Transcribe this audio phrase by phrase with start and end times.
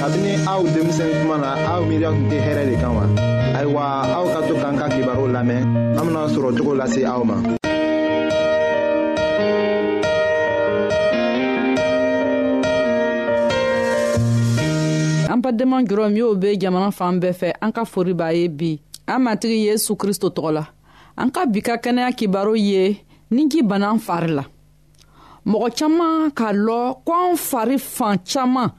[0.00, 3.04] kabini aw denmisɛn kuma na aw miiriya tun tɛ hɛrɛ de kan wa
[3.58, 3.82] ayiwa
[4.18, 5.62] aw ka to k'an ka kibaru lamɛn
[5.98, 7.36] an bena sɔrɔ cogo lase aw ma
[15.32, 18.80] an badenma jɔrɔ minw be jamana fan bɛɛ fɛ an ka fori b'a ye bi
[19.06, 20.64] an matigi yesu kristo tɔgɔ la
[21.16, 22.98] an ka bi ka kɛnɛya kibaru ye
[23.30, 24.44] ni ji bana an fari la
[25.46, 28.70] mɔgɔ caaman k'a lɔ ko an fari fan caaman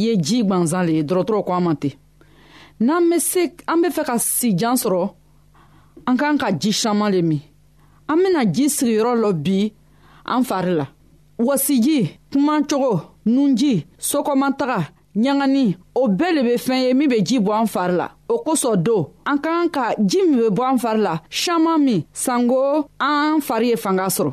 [0.00, 1.92] ye ji gwanzan le ye dɔrɔtɔrɔ ko an ma ten
[2.80, 5.04] n'an bɛ se an bɛ fɛ ka sijan sɔrɔ
[6.06, 7.40] an kan ka ji saman le min
[8.08, 9.72] an bɛna ji sigiyɔrɔ lɔ bi
[10.24, 10.86] an fari la
[11.38, 12.92] wasiji kumacogo
[13.26, 14.80] nunji sokɔmataga
[15.16, 18.36] ɲagani o bɛɛ le be fɛn ye min be ji bɔ an fari la o
[18.44, 22.04] kosɔn do an ka kan ka ji min be bɔ an fari la saman min
[22.12, 24.32] sanko an fari ye fanga sɔrɔ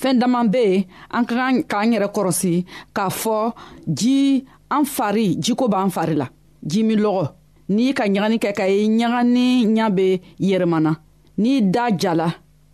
[0.00, 2.64] fɛɛn daman be yen an ka kan k'an yɛrɛ kɔrɔsi
[2.94, 3.52] k'a fɔ
[3.88, 6.26] ji an fari jiko b'an fari la
[6.62, 7.24] ji min lɔgɔ
[7.68, 9.44] n'i ka ɲagani kɛ ka ye ɲagani
[9.76, 10.92] ɲa be yɛrɛmana
[11.38, 12.28] n'i da jala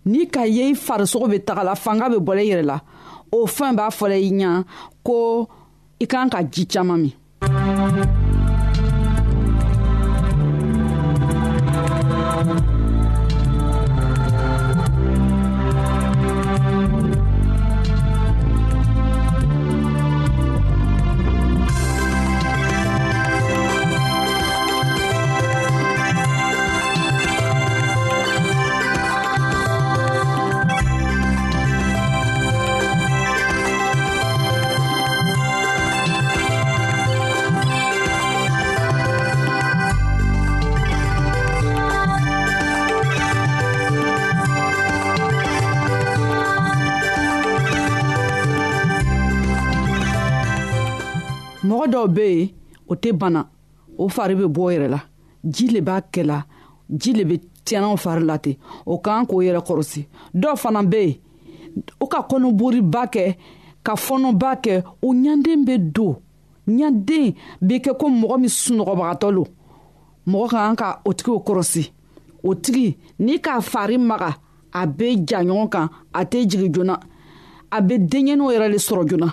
[0.07, 2.79] n'i ka ye i farisogo be tagala fanga be bɔla i yɛrɛ la
[3.33, 4.65] o fɛn b'a fɔla i ɲa
[5.07, 5.17] ko
[6.01, 7.15] i kan ka ji caaman min
[51.93, 52.49] dɔw be yen
[52.91, 53.41] o tɛ bana
[54.03, 55.01] o fari be bɔ yɛrɛ la
[55.55, 56.39] ji le b'a kɛla
[57.01, 57.35] ji le be
[57.65, 58.55] tiɲɛnaw fari la ten
[58.87, 60.01] o k'an k'o yɛrɛ kɔrɔsi
[60.41, 61.19] dɔw fana be yen
[62.01, 63.23] o ka kɔnɔboriba kɛ
[63.87, 64.75] ka fɔnɔba kɛ
[65.07, 66.17] o ɲanden be don
[66.67, 67.35] ɲaden
[67.69, 69.45] be kɛ ko mɔgɔ min sunɔgɔbagatɔ lo
[70.29, 71.91] mɔgɔ ka kan ka o tigiw kɔrɔsi
[72.45, 74.37] o tigi n'i k'a fari maga
[74.73, 77.01] a be ja ɲɔgɔn kan a tɛ jigi joona
[77.71, 79.33] a be denɲɛninw yɛrɛ le sɔrɔ joona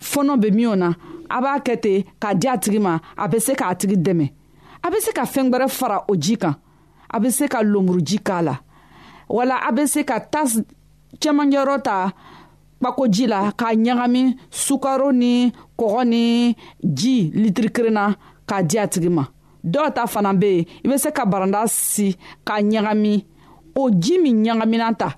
[0.00, 0.88] fɔnɔ bɛ min o na
[1.30, 4.26] a b'a kɛ ten k'a di a tigi ma a bɛ se k'a tigi dɛmɛ
[4.84, 6.54] a bɛ se ka fɛn wɛrɛ fara o ji kan
[7.14, 8.54] a bɛ se ka lomuruji k'a la
[9.28, 10.60] wala a bɛ se ka tasi
[11.20, 12.12] cɛmanjɛyɔrɔ ta
[12.80, 16.54] kpakoji la k'a ɲagami sukaro ni kɔgɔ ni
[16.94, 18.14] ji litiri kelen na
[18.46, 19.24] k'a di a tigi ma
[19.64, 22.16] dɔw ta fana bɛ yen i bɛ se ka baranda si
[22.46, 23.24] k'a ɲagami
[23.74, 25.08] o ji min ɲagamina ta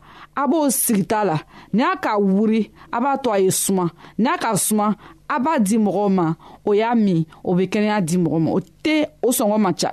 [0.41, 1.37] a b'o sigita la
[1.73, 2.63] ni a ka wuri
[2.97, 3.87] a b'a to a ye suma
[4.19, 4.87] ni a ka suma
[5.29, 6.27] a b'a di mɔgɔw ma
[6.69, 9.91] o y'a min o bɛ kɛnɛya di mɔgɔ ma o tɛ o sɔngɔ man ca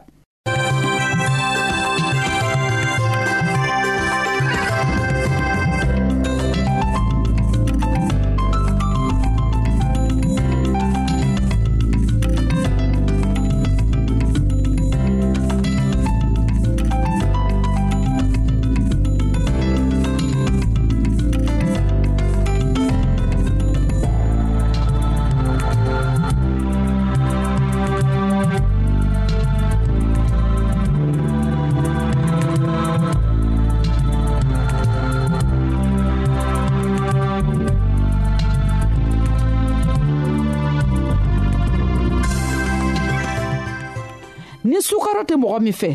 [45.28, 45.92] tɛ mɔgɔ min fɛ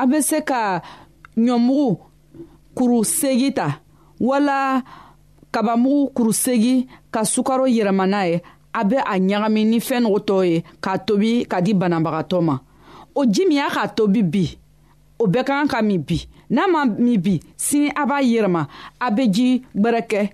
[0.00, 0.82] a bɛ se ka
[1.44, 1.88] ɲɔmugu
[2.76, 3.80] kuru segi ta
[4.20, 4.82] wala
[5.52, 8.42] kabamugu kuru segi ka sukaro yɛlɛma n'a ye
[8.74, 12.58] a bɛ a ɲagami ni fɛn nugu tɔ ye k'a tobi ka di banabagatɔ ma
[13.14, 14.56] o ji min y'a k'a tobi bi
[15.18, 16.18] o bɛɛ ka kan ka min bi
[16.50, 18.66] n'a ma min bi sini a b'a yɛlɛma
[19.00, 20.30] a bɛ ji gbɛrɛ kɛ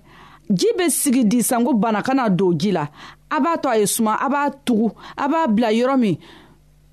[0.49, 2.87] ji bɛ sigi di sanko bana kana don ji la
[3.29, 6.17] a b'a to a ye suma a b'a tugu a b'a bila yɔrɔ min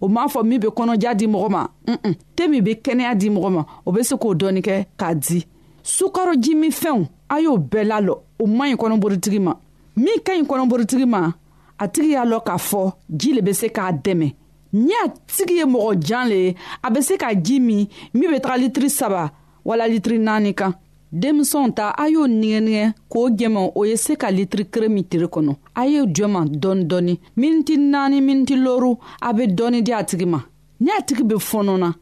[0.00, 3.28] o m'a fɔ min be kɔnɔja di mɔgɔ ma un tɛ min be kɛnɛya di
[3.30, 5.44] mɔgɔ ma o be se k'o dɔɔni kɛ k'a di
[5.82, 9.54] sukaroji min fɛnw a y'o bɛɛ lalɔ o man ɲi kɔnɔborotigi ma
[9.96, 11.32] min ka ɲi kɔnɔborotigi ma
[11.78, 14.34] a tigi y'a lɔn k'a fɔ ji le be se k'a dɛmɛ
[14.72, 18.30] ni a tigi ye mɔgɔ jan le ye a be se ka ji min min
[18.30, 19.30] be taga litiri saba
[19.64, 20.74] wala litiri naani kan
[21.12, 25.26] denmisɛnw ta a y'o nigɛnigɛ k'o jɛma o ye se ka litiri kere min tiri
[25.26, 30.04] kɔnɔ a y'o jɔma dɔɔni dɔɔni miniti naani miniti looru a bɛ dɔɔni di a
[30.04, 30.40] tigi ma
[30.80, 31.92] ni a tigi bɛ fɔɔnɔ na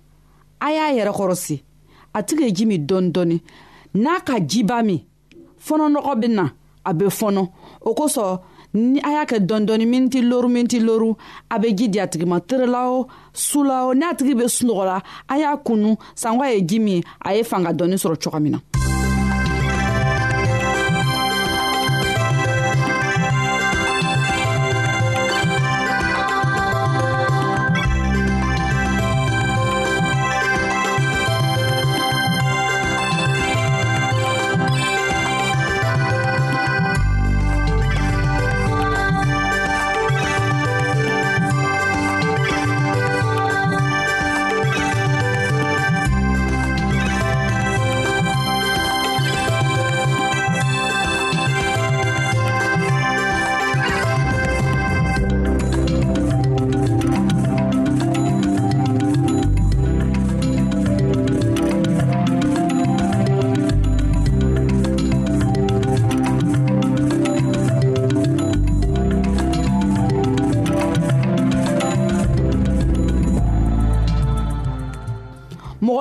[0.60, 1.62] a y'a yɛrɛ kɔrɔsi
[2.14, 3.40] a tigi ye ji min dɔɔni dɔɔni
[3.94, 5.00] n'a ka jiba min
[5.64, 6.52] fɔnɔnɔgɔ bɛ na
[6.84, 7.48] a bɛ fɔnɔ
[7.82, 8.40] o kosɔn
[8.74, 11.14] ni a y'a kɛ dɔɔni dɔɔni miniti looru miniti looru
[11.48, 14.48] a bɛ ji di a tigi ma terela o su la o n'a tigi bɛ
[14.48, 18.18] sunɔgɔ la a y'a kunu sanko a ye ji min a ye fanga dɔɔni sɔrɔ
[18.20, 18.58] cogo min na.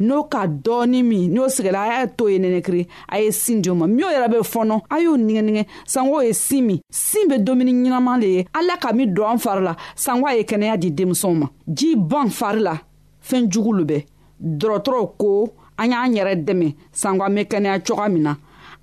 [0.00, 3.70] n'o ka dɔɔni min n'o sigila a y'a to ye nɛnɛkiri a ye sin di
[3.70, 7.36] o ma min yɛrɛ bɛ fɔnɔ a y'o nigɛnigɛ sanko ye sin min sin bɛ
[7.44, 10.76] dumuni ɲɛnaman le ye ala ka min don an fari la sanko a ye kɛnɛya
[10.80, 12.76] di denmisɛnw ma ji bɔn fari la
[13.20, 14.04] fɛn jugu lo bɛ
[14.40, 18.34] dɔgɔtɔrɔw ko an y'an yɛrɛ dɛmɛ sanko an bɛ kɛnɛya cogoya min na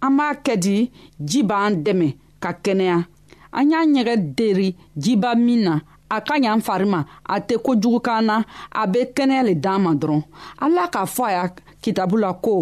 [0.02, 0.92] an b'a kɛ di
[1.26, 3.06] ji b'an dɛmɛ ka kɛnɛya
[3.54, 7.56] an y'an yɛrɛ deri jiba min na a ka ɲa n fari ma a tɛ
[7.66, 8.36] kojugu kan na
[8.72, 10.24] a be kɛnɛya le d'an ma dɔrɔn
[10.64, 11.46] ala k'a fɔ a y'a
[11.84, 12.56] kitabu la ko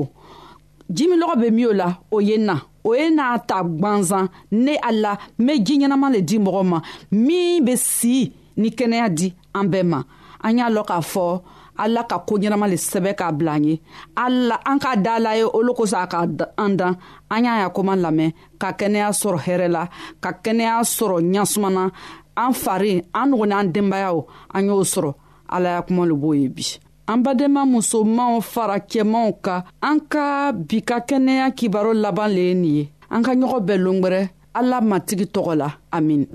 [0.96, 2.56] jiminɔgɔ be min o la o ye na
[2.88, 6.64] o ye n'a ta gwanzan ne a la n be ji ɲɛnaman le di mɔgɔ
[6.72, 6.80] ma
[7.12, 10.00] min be si ni kɛnɛya di an bɛɛ ma
[10.44, 11.42] an y'a lɔn k'a fɔ
[11.78, 13.82] ala ka koo ɲɛnama le sɛbɛ k'a bila an ye
[14.16, 16.26] ala an k'a da la ye olu kosɔn a ka
[16.58, 16.98] an dan
[17.30, 19.88] an y'a ya koman lamɛn ka kɛnɛya sɔrɔ hɛrɛ la
[20.22, 21.92] ka kɛnɛya sɔrɔ ɲasumana
[22.38, 24.18] an fari an nɔgɔ n'an denbayaw
[24.56, 25.14] an y'o sɔrɔ
[25.50, 26.64] ala ya kuma lo b'o ye bi
[27.08, 32.54] an badenma musomanw fara cɛmanw ka an ka bi ka kɛnɛya kibaro laban le ye
[32.54, 36.28] nin ye an ka ɲɔgɔn bɛɛ longwɛrɛ ala matigi tɔgɔ la amin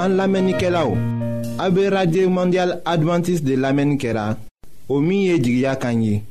[0.00, 1.09] an lamɛnnikɛlaw
[1.60, 4.36] A be radye mondyal Adventist de lamen kera,
[4.88, 6.22] o miye di gya kanyi,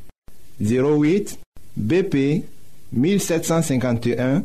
[0.59, 1.38] 08
[1.77, 2.15] BP
[2.91, 4.41] 1751,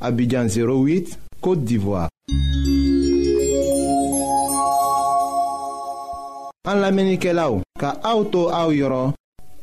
[0.00, 2.08] abidjan 08, Kote d'Ivoire.
[6.70, 9.12] An lamenike la ou, ka aoutou aou yoron,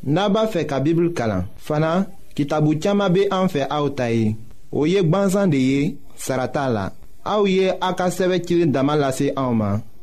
[0.04, 2.02] naba fe ka bibl kalan, fana,
[2.36, 4.34] ki tabou tchama be anfe aoutayi,
[4.74, 5.82] ou yek banzan de ye,
[6.18, 6.90] sarata la,
[7.24, 9.80] aou ye akaseve kire damalase aouman,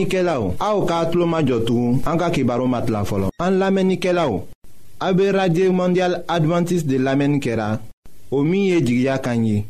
[0.00, 3.02] An lamenike la ou, a ou ka atlo majotou, an ga ki baro mat la
[3.04, 3.28] folon.
[3.44, 4.46] An lamenike la ou,
[4.98, 7.78] a be radye mondyal Adventist de lamenikera,
[8.32, 9.66] o miye jigya kanyi,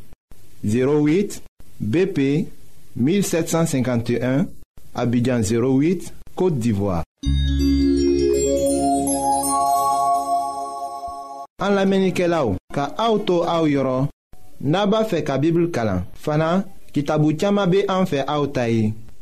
[0.62, 1.40] 08
[1.80, 2.46] BP
[2.94, 4.46] 1751,
[4.94, 7.02] abidjan 08, Kote d'Ivoire.
[11.58, 14.06] An lamenike la ou, ka a ou tou a ou yoron,
[14.62, 16.60] naba fe ka bibl kalan, fana
[16.94, 18.92] ki tabou tiyama be an fe a ou tayi.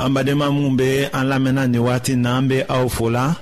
[0.00, 3.34] an badenma minw be an lamɛnna nin wagati na an be aw fola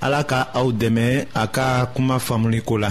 [0.00, 2.90] ala ka aw dɛmɛ a ka kuma faamuliko la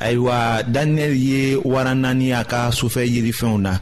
[0.00, 3.72] ayiwa daniyɛli ye wara naani a ka sufɛ yirifɛnw na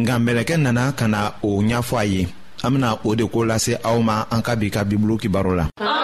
[0.00, 2.28] nka mɛlɛkɛ nana ka na o ɲafɔ a ye
[2.64, 5.66] an bena o de ko lase aw ma an ka bi ka bibulu kibaro la
[5.80, 5.97] ah.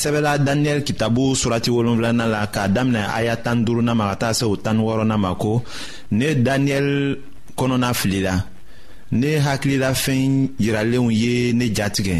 [0.00, 4.44] sɛbɛla daniyɛli kitabu surati wolonfilana la k'a daminɛ aya tan duruna ma ka taa se
[4.44, 5.62] o tan wɔɔrɔna ma ko
[6.12, 7.16] ne daniyɛli
[7.56, 8.34] kɔnɔna filila
[9.12, 12.16] ne hakilila fɛn yiralenw ye ne jatigɛ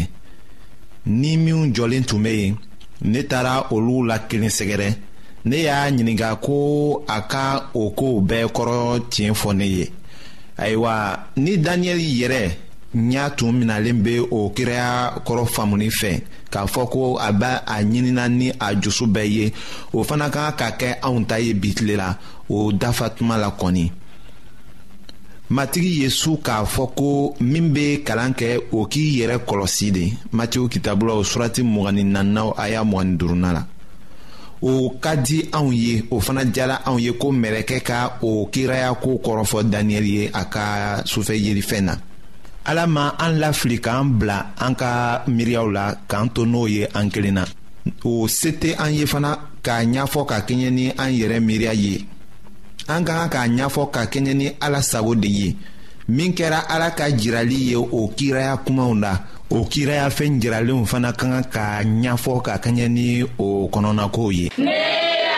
[1.05, 2.55] ni minw jɔlen tun be yen
[3.01, 4.87] ne taara olu la kelen sɛgɛrɛ
[5.45, 6.55] ne y'a ɲininga ko
[7.07, 8.75] a ka o koow bɛɛ kɔrɔ
[9.11, 9.85] tiɲɛ fɔ ne ye
[10.57, 10.93] ayiwa
[11.37, 12.43] ni daniyɛli yɛrɛ
[12.93, 17.45] n y'a tun minalen be o kiriya kɔrɔ faamuni fɛ k'a fɔ ko a be
[17.45, 19.53] a ɲinina ni a jusu bɛɛ ye
[19.93, 22.17] o fana ka kan ka kɛ anw ta ye bitile la
[22.49, 23.91] o dafa tuma la kɔni
[25.51, 30.09] matigi ye su k'a fɔ ko min be kalan kɛ o k'i yɛrɛ kɔlɔsi de
[30.33, 33.65] matiw kitabulaw surati mgni naninaw a y'a mgni duruna la
[34.63, 38.95] o ka di anw ye o fana jala anw ye ko mɛrɛkɛ ka o kiraya
[38.99, 41.95] ko kɔrɔfɔ daniyɛli ye a ka sufɛ yelifɛn na
[42.69, 47.07] ala ma an lafili k'an bila an ka miiriyaw la k'an to n'o ye an
[47.13, 47.43] kelen na
[48.09, 49.31] o se tɛ an ye fana
[49.65, 51.95] k'a ɲɛfɔ ka kɛɲɛ ni an yɛrɛ miiriya ye
[52.93, 55.47] an ka kan k'a ɲɛfɔ ka kɛɲɛ ni ala sago de ye
[56.15, 59.13] min kɛra ala ka jirali ye o kiraya kumaw la
[59.49, 63.05] o kiraya fɛn jiralenw fana ka kan k'a ɲɛfɔ ka kɛɲɛ ni
[63.39, 64.45] o kɔnɔnakow ye.
[64.59, 65.28] Nee!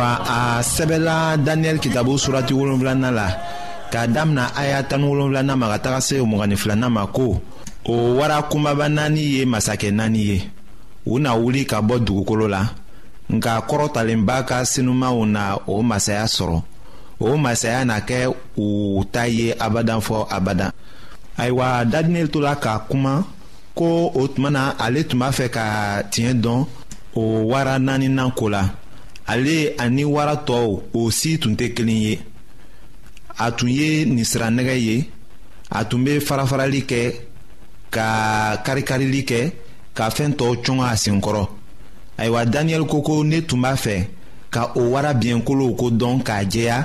[0.00, 3.28] ayiwa a sɛbɛla daniyɛli kitabu surati wolonfilanan la
[3.92, 7.40] k'a damina aya tani wolonfilanan ma ka taga se mugani filanan ma ko
[7.86, 10.38] o wara kunbaba naani ye masakɛ naani ye
[11.04, 12.62] u na wuli ka bɔ dugukolo la
[13.34, 16.58] nka kɔrɔtalenba ka sinumanw na o masaya sɔrɔ
[17.26, 18.66] o masaya na kɛ u
[19.12, 20.70] ta ye abadan fɔ abadan
[21.38, 23.24] ayiwa daniyɛli tola k'a kuma
[23.74, 25.64] ko o tuma na ale tun b'a fɛ ka
[26.12, 26.64] tiɲɛ dɔn
[27.16, 28.64] o wara naaninan ko la
[29.30, 32.14] ale ani wara tɔw o si tun tɛ kelen ye
[33.38, 34.96] a tun ye ninsiranɛgɛ ye
[35.70, 37.02] a tun bɛ farafarali kɛ
[37.94, 38.06] ka
[38.64, 39.42] karikarili kɛ
[39.96, 41.44] ka fɛn tɔw cɔngɔ a senkɔrɔ
[42.20, 43.96] ayiwa daniyɛli ko ko ne tun b'a fɛ
[44.54, 46.76] ka o wara biɲɛkolow ko dɔn k'a jɛya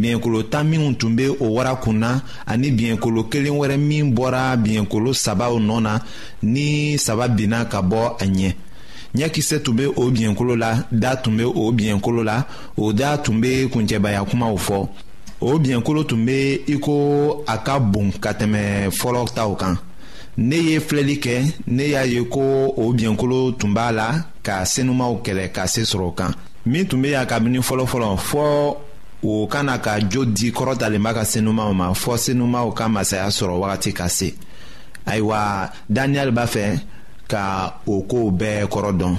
[0.00, 5.10] biɲɛkolo tan minw tun bɛ o wara kun ani biɲɛkolo kelen wɛrɛ min bɔra biɲɛkolo
[5.24, 5.98] sabaw nɔ na
[6.42, 8.52] ni saba binna ka bɔ a ɲɛ
[9.16, 12.44] ɲɛkisɛ tun be o biɲɛkolo la da tun be o biɲɛkolo la
[12.76, 14.86] o da tun be kuncɛbaya kumaw fɔ
[15.40, 19.78] o biɲɛkolo tun be i ko a ka bon ka tɛmɛ fɔlɔ taw kan
[20.36, 25.22] ne ye filɛli kɛ ne y'a ye ko o biɲɛkolo tun b'a la ka senumaw
[25.24, 26.34] kɛlɛ ka se sɔrɔ o kan
[26.66, 28.76] min tun be yan kabini fɔlɔfɔlɔ fɔɔ
[29.22, 33.92] o kana ka jo di kɔrɔtalenba ka senumaw ma fɔɔ senumaw ka masaya sɔrɔ wagati
[33.94, 34.34] ka se
[35.06, 36.78] ayiwa daniyɛli b'a fɛ
[37.32, 37.42] ka
[37.94, 39.14] o kow bɛɛ kɔrɔ dɔn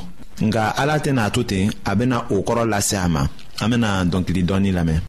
[0.48, 3.22] nka ala tɛna a to ten a bena o kɔrɔ lase a ma
[3.62, 5.00] an bena dɔnkili dɔɔni lamɛn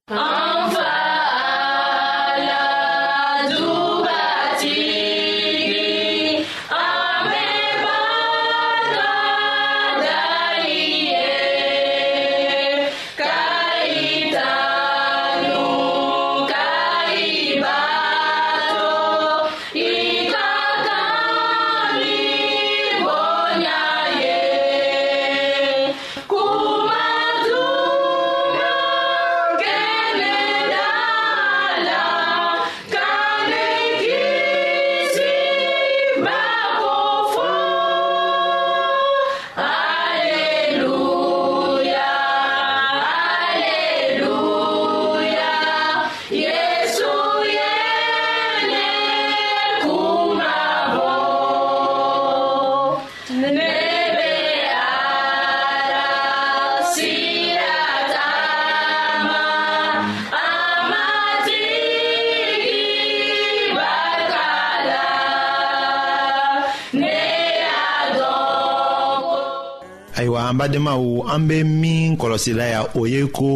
[70.21, 71.03] ayiwa an badenmaw
[71.33, 73.49] an bɛ min kɔlɔsila yan o ye ko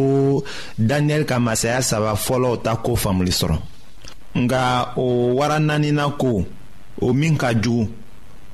[0.89, 3.57] daniyɛli ka masaya saba fɔlɔw ta ko faamuli sɔrɔ
[4.43, 4.63] nga
[4.97, 6.43] o wara naanina ko
[7.05, 7.85] o min ka jugu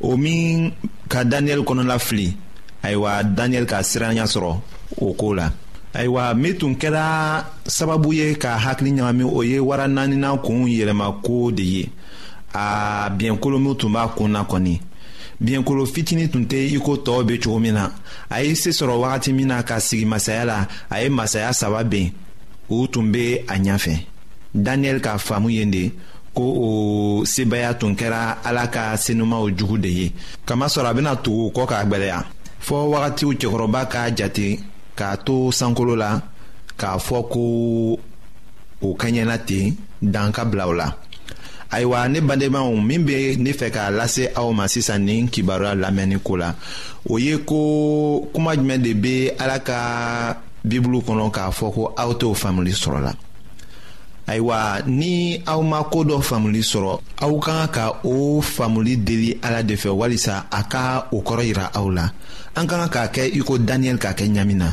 [0.07, 0.73] o min
[1.11, 2.27] ka daniyɛli kɔnɔla fili
[2.85, 4.53] ayiwa daniyɛli ka siranya sɔrɔ
[5.05, 5.47] o koo la
[5.93, 7.05] ayiwa min tun kɛra
[7.77, 11.89] sababu ye ka hakili ɲagami o ye wara naanina kun yɛlɛmako de ye
[12.53, 14.81] a biɲɛkolo min tun b'a kun na kɔni
[15.43, 17.83] biɲɛkolo fitini tun tɛ i ko tɔɔw be cogo min na
[18.35, 20.57] a ye se sɔrɔ wagati min na ka sigi masaya la
[20.95, 22.11] a ye masaya saba ben
[22.69, 23.95] u tun be a ɲafɛ
[24.65, 25.91] daniyɛli ka faamu yen de
[26.35, 30.11] ko o sebaaya tun kɛra ala ka senumaw jugu de ye
[30.45, 32.19] kamasɔrɔ a bena tugu kɔ k'a gwɛlɛya
[32.67, 34.59] fɔɔ wagatiw cɛkɔrɔba k'a jate
[34.97, 36.21] k'a to sankolo la
[36.77, 37.99] k'a fɔ ko
[38.83, 40.91] o kaɲɛna ten dan ka bila o la
[41.71, 46.19] ayiwa ne badenmaw min bɛ ne fɛ k'a lase aw ma sisan nin kibaruya lamɛnni
[46.23, 46.49] ko la
[47.09, 49.79] o ye ko kuma jumɛn de bɛ ala ka
[50.65, 53.13] bibulu kɔnɔ k'a fɔ ko aw t'o faamuli sɔrɔ la
[54.27, 59.39] ayiwa ni aw ma ko dɔ faamuli sɔrɔ aw ka kan ka o faamuli deli
[59.41, 62.05] ala de fɛ walisa a ka o kɔrɔ yira aw la
[62.55, 64.69] an ka kan k'a kɛ i ko daniyɛli k'a kɛ ɲamina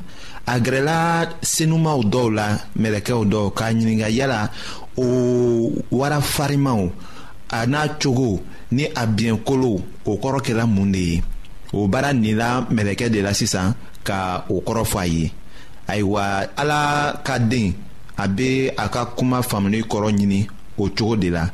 [0.47, 0.97] a gɛrɛla
[1.43, 2.47] senumaw dɔw la
[2.79, 4.51] mɛlɛkɛw dɔw k'a ɲininka yala
[4.99, 6.91] o wara farimanw
[7.51, 8.41] a n'a cogo
[8.73, 9.73] ni a biɲɛkolo
[10.05, 11.23] o kɔrɔ kɛra mun de ye
[11.73, 15.33] o baara nila mɛlɛkɛ de la sisan ka o kɔrɔ fɔ a ye
[15.89, 16.23] ayiwa
[16.57, 17.73] ala ka den
[18.17, 20.47] a bɛ a ka kuma faamuli kɔrɔ ɲini
[20.79, 21.49] o cogo de la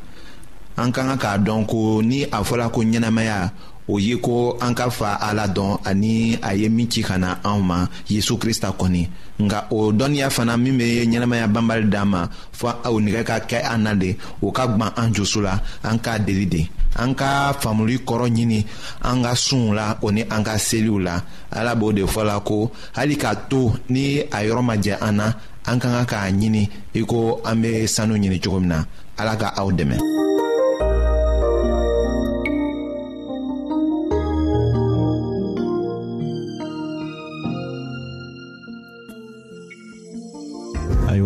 [0.77, 3.51] an ka kan k'a dɔn ko ni a fɔra ko ɲɛnamaya
[3.87, 7.37] o ye ko an ka fa ala dɔn ani a ye min ci ka na
[7.45, 7.77] anw ma
[8.09, 9.03] yezu krista kɔni
[9.43, 12.21] nka o dɔnniya fana min bɛ ɲɛnɛmaya banbali d'an ma
[12.59, 14.09] fɔ o nɛgɛ ka kɛ an na de
[14.41, 16.67] o ka gwan an jusu la an k'a deli de
[16.97, 18.65] an ka faamuli kɔrɔ ɲini
[19.03, 21.21] an ka sunw la o ni an ka seliw la
[21.51, 25.13] ala b'o de fɔ la ko hali k'a to ni a yɔrɔ ma jɛ an
[25.17, 25.31] na
[25.65, 28.83] an ka kan k'a ɲini i ko an bɛ sanu ɲini cogo min na
[29.17, 30.33] ala ka aw dɛmɛ.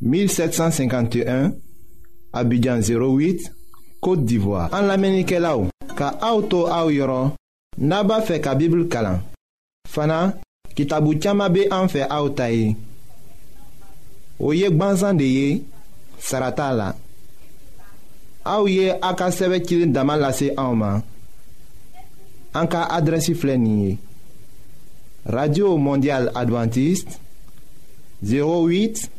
[0.00, 1.52] 1751
[2.32, 3.52] Abidjan 08
[4.00, 7.34] Kote d'Ivoire An la menike la ou Ka auto a ou yoron
[7.80, 9.18] Naba fe ka bibl kalan
[9.90, 10.32] Fana,
[10.76, 12.70] ki tabou tiyama be an fe a ou tayi
[14.40, 15.60] Ou yek ban zande ye
[16.22, 16.88] Sarata la
[18.48, 21.04] A ou ye a ka seve kilin daman lase a ou man
[22.56, 23.98] An ka adresi flenye
[25.28, 27.18] Radio Mondial Adventist
[28.24, 29.18] 08 Abidjan